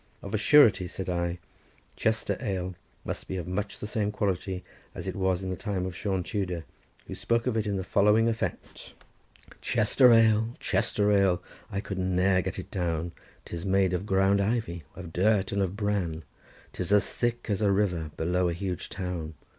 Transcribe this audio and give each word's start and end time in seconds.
"Of, 0.23 0.33
a 0.33 0.37
surety," 0.39 0.87
said 0.87 1.11
I, 1.11 1.37
"Chester 1.95 2.35
ale 2.41 2.73
must 3.05 3.27
be 3.27 3.37
of 3.37 3.47
much 3.47 3.77
the 3.77 3.85
same 3.85 4.11
quality 4.11 4.63
as 4.95 5.05
it 5.05 5.15
was 5.15 5.43
in 5.43 5.51
the 5.51 5.55
time 5.55 5.85
of 5.85 5.95
Sion 5.95 6.23
Tudor, 6.23 6.65
who 7.05 7.13
spoke 7.13 7.45
of 7.45 7.55
it 7.55 7.65
to 7.65 7.73
the 7.73 7.83
following 7.83 8.27
effect:— 8.27 8.93
"'Chester 9.61 10.11
ale, 10.11 10.55
Chester 10.59 11.11
ale! 11.11 11.43
I 11.71 11.81
could 11.81 11.99
ne'er 11.99 12.41
get 12.41 12.57
it 12.57 12.71
down, 12.71 13.11
'Tis 13.45 13.63
made 13.63 13.93
of 13.93 14.07
ground 14.07 14.41
ivy, 14.41 14.81
of 14.95 15.13
dirt, 15.13 15.51
and 15.51 15.61
of 15.61 15.77
bran, 15.77 16.23
'Tis 16.73 16.91
as 16.91 17.13
thick 17.13 17.45
as 17.47 17.61
a 17.61 17.71
river 17.71 18.09
below 18.17 18.49
a 18.49 18.53
huge 18.53 18.89
town! 18.89 19.35